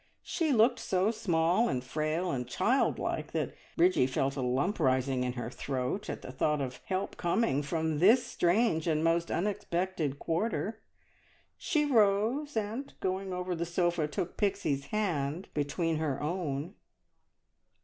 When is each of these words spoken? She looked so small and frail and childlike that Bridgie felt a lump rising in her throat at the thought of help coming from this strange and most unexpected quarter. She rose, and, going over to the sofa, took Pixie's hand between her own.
She 0.23 0.51
looked 0.51 0.79
so 0.79 1.11
small 1.11 1.69
and 1.69 1.83
frail 1.83 2.31
and 2.31 2.47
childlike 2.47 3.33
that 3.33 3.53
Bridgie 3.77 4.07
felt 4.07 4.35
a 4.35 4.41
lump 4.41 4.79
rising 4.79 5.23
in 5.23 5.33
her 5.33 5.51
throat 5.51 6.09
at 6.09 6.23
the 6.23 6.31
thought 6.31 6.59
of 6.59 6.81
help 6.85 7.17
coming 7.17 7.61
from 7.61 7.99
this 7.99 8.25
strange 8.25 8.87
and 8.87 9.03
most 9.03 9.29
unexpected 9.29 10.17
quarter. 10.17 10.81
She 11.55 11.85
rose, 11.85 12.57
and, 12.57 12.91
going 12.99 13.31
over 13.31 13.51
to 13.51 13.57
the 13.57 13.63
sofa, 13.67 14.07
took 14.07 14.37
Pixie's 14.37 14.85
hand 14.85 15.49
between 15.53 15.97
her 15.97 16.19
own. 16.19 16.73